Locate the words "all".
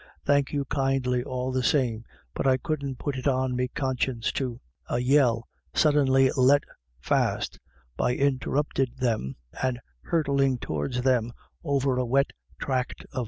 1.23-1.51